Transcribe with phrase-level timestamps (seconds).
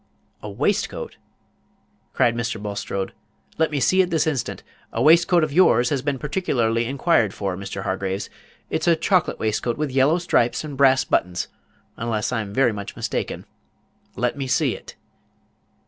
[0.41, 1.17] "A waistcoat!"
[2.11, 2.59] cried Mr.
[2.59, 3.13] Bulstrode;
[3.59, 4.63] "let me see it this instant.
[4.91, 7.83] A waistcoat of yours has been particularly inquired for, Mr.
[7.83, 8.27] Hargraves.
[8.71, 11.49] It's a chocolate waistcoat, with yellow stripes and brass buttons,
[11.97, 13.45] unless I'm very much mistaken.
[14.15, 14.95] Let me see it."